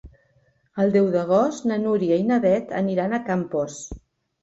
El 0.83 0.93
deu 0.95 1.09
d'agost 1.17 1.69
na 1.73 1.79
Núria 1.83 2.19
i 2.25 2.27
na 2.33 2.43
Beth 2.49 2.75
aniran 2.83 3.15
a 3.15 3.25
Campos. 3.33 3.83